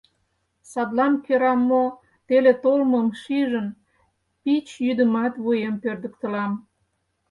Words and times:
Садлан 0.71 1.13
кӧра 1.25 1.53
мо, 1.69 1.85
теле 2.27 2.53
толмым 2.63 3.07
шижын, 3.21 3.67
Пич 4.41 4.67
йӱдымат 4.85 5.33
вуем 5.43 5.75
пӧрдыктылам. 5.83 6.51